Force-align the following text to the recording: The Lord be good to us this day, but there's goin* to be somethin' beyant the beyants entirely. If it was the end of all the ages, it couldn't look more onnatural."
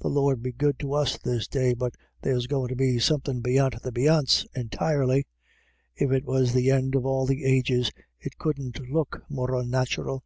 The 0.00 0.08
Lord 0.08 0.42
be 0.42 0.52
good 0.52 0.78
to 0.78 0.94
us 0.94 1.18
this 1.18 1.46
day, 1.46 1.74
but 1.74 1.92
there's 2.22 2.46
goin* 2.46 2.68
to 2.70 2.74
be 2.74 2.98
somethin' 2.98 3.42
beyant 3.42 3.82
the 3.82 3.92
beyants 3.92 4.46
entirely. 4.56 5.26
If 5.94 6.10
it 6.10 6.24
was 6.24 6.54
the 6.54 6.70
end 6.70 6.94
of 6.94 7.04
all 7.04 7.26
the 7.26 7.44
ages, 7.44 7.92
it 8.18 8.38
couldn't 8.38 8.80
look 8.88 9.22
more 9.28 9.54
onnatural." 9.54 10.24